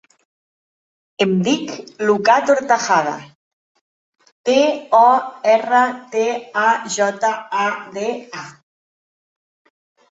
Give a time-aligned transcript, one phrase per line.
[1.25, 1.73] Em dic
[2.07, 3.13] Lucà Tortajada:
[4.49, 4.57] te,
[5.03, 5.05] o,
[5.53, 5.83] erra,
[6.17, 6.25] te,
[6.67, 7.33] a, jota,
[7.67, 8.11] a, de,
[8.45, 9.73] a.